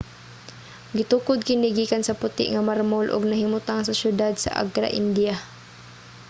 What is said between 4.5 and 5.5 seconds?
agra india